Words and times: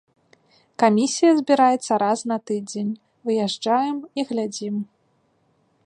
Камісія 0.83 1.31
збіраецца 1.41 1.93
раз 2.03 2.19
на 2.33 2.37
тыдзень, 2.49 2.91
выязджаем 3.29 3.97
і 4.21 4.27
глядзім. 4.33 4.75